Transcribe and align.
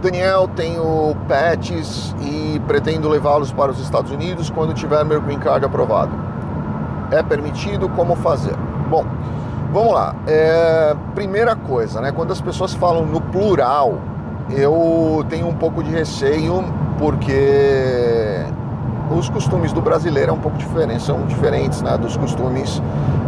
Daniel, 0.00 0.48
tenho 0.54 1.16
pets 1.26 2.14
e 2.20 2.60
pretendo 2.66 3.08
levá-los 3.08 3.50
para 3.50 3.72
os 3.72 3.80
Estados 3.80 4.10
Unidos 4.10 4.50
quando 4.50 4.74
tiver 4.74 5.04
meu 5.04 5.20
green 5.22 5.38
card 5.38 5.64
aprovado. 5.64 6.12
É 7.10 7.22
permitido? 7.22 7.88
Como 7.88 8.14
fazer? 8.16 8.54
Bom, 8.90 9.04
vamos 9.72 9.94
lá. 9.94 10.14
É, 10.26 10.94
primeira 11.14 11.56
coisa, 11.56 12.00
né? 12.00 12.12
Quando 12.12 12.30
as 12.32 12.40
pessoas 12.40 12.74
falam 12.74 13.06
no 13.06 13.20
plural, 13.20 13.98
eu 14.50 15.24
tenho 15.28 15.48
um 15.48 15.54
pouco 15.54 15.82
de 15.82 15.90
receio 15.90 16.62
porque 16.98 18.44
os 19.10 19.28
costumes 19.28 19.72
do 19.72 19.80
brasileiro 19.80 20.30
é 20.30 20.34
um 20.34 20.38
pouco 20.38 20.58
diferentes, 20.58 21.04
são 21.04 21.24
diferentes 21.26 21.80
né, 21.80 21.96
dos 21.96 22.16
costumes 22.16 22.82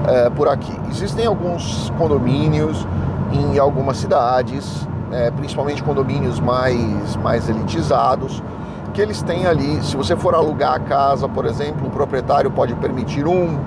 é, 0.07 0.29
por 0.30 0.48
aqui. 0.48 0.73
Existem 0.91 1.27
alguns 1.27 1.91
condomínios 1.96 2.87
em 3.32 3.59
algumas 3.59 3.96
cidades 3.98 4.87
é, 5.12 5.30
principalmente 5.30 5.82
condomínios 5.82 6.40
mais, 6.40 7.16
mais 7.16 7.48
elitizados, 7.48 8.43
que 8.93 9.00
eles 9.00 9.22
têm 9.22 9.46
ali, 9.46 9.82
se 9.82 9.96
você 9.96 10.17
for 10.17 10.34
alugar 10.34 10.75
a 10.75 10.81
casa, 10.81 11.29
por 11.29 11.46
exemplo, 11.46 11.86
o 11.86 11.90
proprietário 11.90 12.50
pode 12.50 12.75
permitir 12.75 13.26
um, 13.26 13.58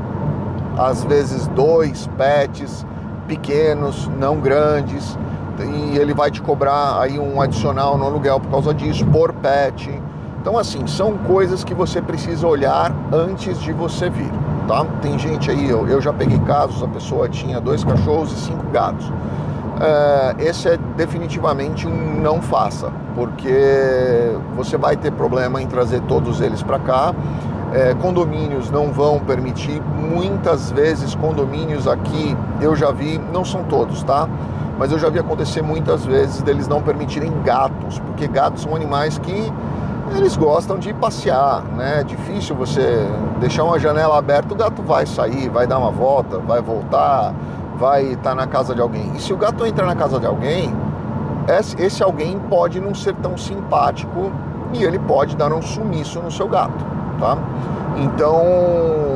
às 0.77 1.03
vezes 1.03 1.47
dois 1.47 2.07
pets 2.17 2.85
pequenos, 3.27 4.09
não 4.19 4.39
grandes, 4.39 5.17
e 5.59 5.97
ele 5.97 6.13
vai 6.13 6.31
te 6.31 6.41
cobrar 6.41 6.99
aí 6.99 7.19
um 7.19 7.39
adicional 7.39 7.97
no 7.97 8.05
aluguel 8.05 8.39
por 8.39 8.49
causa 8.49 8.73
disso, 8.73 9.05
por 9.05 9.31
pet. 9.33 10.01
Então, 10.41 10.57
assim, 10.57 10.87
são 10.87 11.17
coisas 11.19 11.63
que 11.63 11.73
você 11.73 12.01
precisa 12.01 12.47
olhar 12.47 12.91
antes 13.13 13.59
de 13.59 13.71
você 13.71 14.09
vir, 14.09 14.31
tá? 14.67 14.83
Tem 15.01 15.19
gente 15.19 15.51
aí, 15.51 15.69
eu, 15.69 15.87
eu 15.87 16.01
já 16.01 16.11
peguei 16.11 16.39
casos, 16.39 16.81
a 16.81 16.87
pessoa 16.87 17.29
tinha 17.29 17.61
dois 17.61 17.83
cachorros 17.83 18.31
e 18.31 18.35
cinco 18.37 18.67
gatos 18.71 19.05
uh, 19.81 20.39
esse 20.39 20.69
é 20.69 20.77
definitivamente 20.95 21.87
um 21.87 22.21
não 22.21 22.41
faça, 22.41 22.91
porque 23.15 24.31
você 24.55 24.77
vai 24.77 24.95
ter 24.95 25.11
problema 25.11 25.61
em 25.61 25.67
trazer 25.67 26.01
todos 26.01 26.39
eles 26.39 26.61
para 26.61 26.79
cá. 26.79 27.13
É, 27.73 27.93
condomínios 27.95 28.69
não 28.69 28.91
vão 28.91 29.17
permitir, 29.19 29.81
muitas 29.81 30.69
vezes 30.71 31.15
condomínios 31.15 31.87
aqui 31.87 32.35
eu 32.59 32.75
já 32.75 32.91
vi, 32.91 33.17
não 33.31 33.45
são 33.45 33.63
todos, 33.63 34.03
tá? 34.03 34.27
Mas 34.77 34.91
eu 34.91 34.99
já 34.99 35.09
vi 35.09 35.19
acontecer 35.19 35.61
muitas 35.61 36.05
vezes 36.05 36.41
deles 36.41 36.67
não 36.67 36.81
permitirem 36.81 37.31
gatos, 37.43 37.97
porque 37.99 38.27
gatos 38.27 38.63
são 38.63 38.75
animais 38.75 39.17
que 39.17 39.53
eles 40.17 40.35
gostam 40.35 40.77
de 40.77 40.93
passear, 40.93 41.63
né? 41.63 42.01
É 42.01 42.03
difícil 42.03 42.57
você 42.57 43.07
deixar 43.39 43.63
uma 43.63 43.79
janela 43.79 44.17
aberta, 44.17 44.53
o 44.53 44.57
gato 44.57 44.81
vai 44.83 45.05
sair, 45.05 45.47
vai 45.47 45.65
dar 45.65 45.79
uma 45.79 45.91
volta, 45.91 46.39
vai 46.39 46.61
voltar, 46.61 47.33
vai 47.77 48.03
estar 48.03 48.31
tá 48.31 48.35
na 48.35 48.47
casa 48.47 48.73
de 48.75 48.81
alguém. 48.81 49.11
E 49.15 49.19
se 49.19 49.33
o 49.33 49.37
gato 49.37 49.65
entrar 49.65 49.85
na 49.85 49.95
casa 49.95 50.19
de 50.19 50.25
alguém, 50.25 50.73
esse 51.79 52.03
alguém 52.03 52.39
pode 52.49 52.79
não 52.79 52.93
ser 52.93 53.15
tão 53.15 53.37
simpático 53.37 54.31
e 54.73 54.83
ele 54.83 54.99
pode 54.99 55.35
dar 55.35 55.51
um 55.51 55.61
sumiço 55.61 56.19
no 56.21 56.31
seu 56.31 56.47
gato, 56.47 56.85
tá? 57.19 57.37
Então 57.97 58.41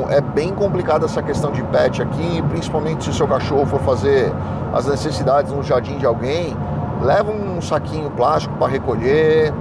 é 0.09 0.20
bem 0.20 0.53
complicada 0.53 1.06
essa 1.06 1.22
questão 1.22 1.52
de 1.52 1.64
pet 1.64 2.02
aqui, 2.02 2.42
principalmente 2.50 3.06
se 3.06 3.09
o 3.09 3.14
seu 3.14 3.28
cachorro 3.28 3.66
for 3.66 3.80
fazer 3.81 4.34
as 4.73 4.86
necessidades 4.86 5.52
no 5.52 5.64
jardim 5.64 5.97
de 5.97 6.06
alguém, 6.06 6.56
leva 7.02 7.31
um 7.31 7.62
saquinho 7.62 8.09
plástico 8.12 8.56
para 8.58 8.67
recolher, 8.67 9.53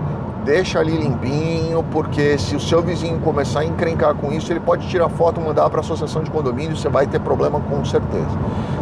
deixa 0.44 0.78
ali 0.78 0.96
limpinho, 0.96 1.82
porque 1.90 2.38
se 2.38 2.54
o 2.54 2.60
seu 2.60 2.82
vizinho 2.82 3.18
começar 3.20 3.60
a 3.60 3.64
encrencar 3.64 4.14
com 4.14 4.30
isso, 4.30 4.52
ele 4.52 4.60
pode 4.60 4.86
tirar 4.88 5.08
foto, 5.08 5.40
mandar 5.40 5.68
para 5.70 5.80
a 5.80 5.80
associação 5.80 6.22
de 6.22 6.30
condomínio, 6.30 6.76
você 6.76 6.88
vai 6.88 7.06
ter 7.06 7.18
problema 7.20 7.60
com 7.60 7.84
certeza. 7.84 8.38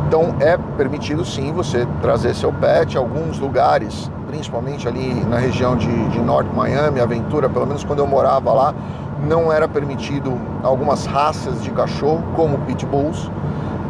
Então 0.08 0.34
é 0.40 0.58
permitido 0.76 1.24
sim 1.24 1.52
você 1.52 1.86
trazer 2.00 2.34
seu 2.34 2.52
pet, 2.52 2.98
alguns 2.98 3.38
lugares, 3.38 4.10
principalmente 4.26 4.88
ali 4.88 5.14
na 5.24 5.38
região 5.38 5.76
de, 5.76 6.08
de 6.08 6.20
Norte 6.20 6.50
Miami, 6.54 7.00
Aventura, 7.00 7.48
pelo 7.48 7.66
menos 7.66 7.84
quando 7.84 8.00
eu 8.00 8.06
morava 8.06 8.52
lá, 8.52 8.74
não 9.26 9.52
era 9.52 9.68
permitido 9.68 10.36
algumas 10.62 11.06
raças 11.06 11.62
de 11.62 11.70
cachorro, 11.70 12.22
como 12.34 12.58
pitbulls. 12.58 13.30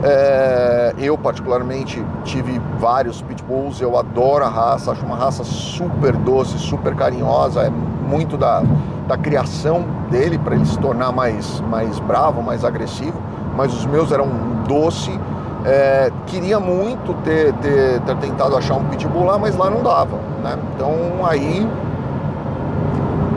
É, 0.03 0.95
eu, 0.99 1.17
particularmente, 1.17 2.05
tive 2.25 2.61
vários 2.79 3.23
pitbulls, 3.23 3.81
eu 3.81 3.97
adoro 3.97 4.45
a 4.45 4.49
raça, 4.49 4.91
acho 4.91 5.07
uma 5.07 5.17
raça 5.17 5.45
super 5.45 6.17
doce, 6.17 6.59
super 6.59 6.95
carinhosa, 6.97 7.63
é 7.63 7.71
muito 7.71 8.37
da, 8.37 8.63
da 9.07 9.17
criação 9.17 9.85
dele 10.11 10.39
para 10.39 10.57
ele 10.57 10.67
se 10.67 10.77
tornar 10.79 11.13
mais, 11.13 11.61
mais 11.61 12.01
bravo, 12.01 12.43
mais 12.43 12.65
agressivo, 12.65 13.17
mas 13.57 13.73
os 13.73 13.87
meus 13.87 14.11
eram 14.11 14.29
doce. 14.67 15.19
É, 15.65 16.11
queria 16.27 16.59
muito 16.59 17.15
ter, 17.23 17.53
ter, 17.55 18.01
ter, 18.01 18.17
tentado 18.17 18.57
achar 18.57 18.75
um 18.75 18.85
pitbull 18.87 19.25
lá, 19.25 19.39
mas 19.39 19.57
lá 19.57 19.71
não 19.71 19.85
dava. 19.85 20.17
Né? 20.43 20.59
Então 20.75 21.25
aí 21.25 21.69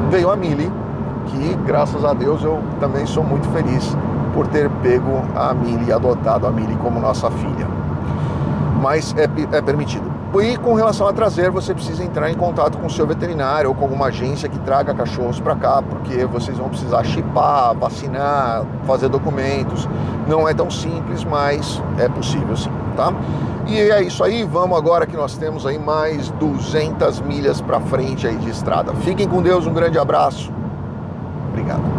veio 0.09 0.31
a 0.31 0.35
Millie, 0.35 0.71
que 1.27 1.55
graças 1.65 2.03
a 2.03 2.13
Deus 2.13 2.43
eu 2.43 2.59
também 2.79 3.05
sou 3.05 3.23
muito 3.23 3.47
feliz 3.49 3.95
por 4.35 4.45
ter 4.47 4.69
pego 4.83 5.23
a 5.33 5.53
Mili, 5.53 5.91
adotado 5.91 6.45
a 6.45 6.51
Mili 6.51 6.75
como 6.83 6.99
nossa 6.99 7.31
filha. 7.31 7.67
Mas 8.79 9.15
é, 9.17 9.57
é 9.57 9.61
permitido. 9.61 10.13
E 10.41 10.57
com 10.57 10.73
relação 10.73 11.07
a 11.07 11.13
trazer, 11.13 11.49
você 11.49 11.73
precisa 11.73 12.03
entrar 12.03 12.29
em 12.29 12.35
contato 12.35 12.77
com 12.77 12.87
o 12.87 12.89
seu 12.89 13.07
veterinário 13.07 13.69
ou 13.69 13.75
com 13.75 13.85
alguma 13.85 14.07
agência 14.07 14.49
que 14.49 14.59
traga 14.59 14.93
cachorros 14.93 15.39
para 15.39 15.55
cá, 15.55 15.81
porque 15.81 16.25
vocês 16.25 16.57
vão 16.57 16.67
precisar 16.67 17.05
chipar, 17.05 17.73
vacinar, 17.73 18.65
fazer 18.85 19.07
documentos. 19.07 19.87
Não 20.27 20.47
é 20.47 20.53
tão 20.53 20.69
simples, 20.69 21.23
mas 21.23 21.81
é 21.97 22.09
possível 22.09 22.57
sim, 22.57 22.69
tá? 22.97 23.13
E 23.65 23.79
é 23.79 24.03
isso 24.03 24.23
aí, 24.25 24.43
vamos 24.43 24.77
agora 24.77 25.07
que 25.07 25.15
nós 25.15 25.37
temos 25.37 25.65
aí 25.65 25.79
mais 25.79 26.29
200 26.31 27.21
milhas 27.21 27.61
para 27.61 27.79
frente 27.79 28.27
aí 28.27 28.35
de 28.35 28.49
estrada. 28.49 28.93
Fiquem 28.93 29.27
com 29.27 29.41
Deus, 29.41 29.65
um 29.65 29.73
grande 29.73 29.97
abraço. 29.97 30.51
Obrigado. 31.49 31.94